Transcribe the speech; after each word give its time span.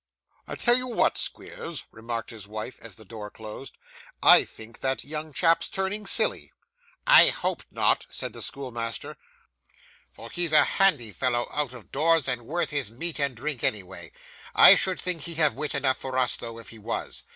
'I'll 0.47 0.55
tell 0.55 0.75
you 0.75 0.87
what, 0.87 1.15
Squeers,' 1.19 1.83
remarked 1.91 2.31
his 2.31 2.47
wife 2.47 2.79
as 2.81 2.95
the 2.95 3.05
door 3.05 3.29
closed, 3.29 3.77
'I 4.23 4.45
think 4.45 4.79
that 4.79 5.03
young 5.03 5.31
chap's 5.31 5.69
turning 5.69 6.07
silly.' 6.07 6.51
'I 7.05 7.27
hope 7.29 7.61
not,' 7.69 8.07
said 8.09 8.33
the 8.33 8.41
schoolmaster; 8.41 9.15
'for 10.09 10.31
he's 10.31 10.53
a 10.53 10.63
handy 10.63 11.11
fellow 11.11 11.47
out 11.53 11.73
of 11.75 11.91
doors, 11.91 12.27
and 12.27 12.47
worth 12.47 12.71
his 12.71 12.89
meat 12.89 13.19
and 13.19 13.35
drink, 13.35 13.63
anyway. 13.63 14.11
I 14.55 14.73
should 14.73 14.99
think 14.99 15.21
he'd 15.21 15.37
have 15.37 15.53
wit 15.53 15.75
enough 15.75 15.97
for 15.97 16.17
us 16.17 16.35
though, 16.35 16.57
if 16.57 16.69
he 16.69 16.79
was. 16.79 17.21